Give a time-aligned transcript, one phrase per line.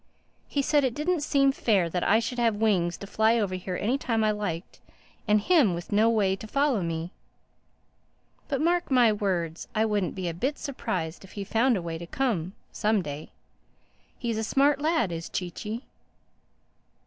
[0.47, 3.77] He said it didn't seem fair that I should have wings to fly over here
[3.79, 4.79] any time I liked,
[5.27, 7.11] and him with no way to follow me.
[8.47, 11.99] But mark my words, I wouldn't be a bit surprised if he found a way
[11.99, 13.29] to come—some day.
[14.17, 15.85] He's a smart lad, is Chee Chee."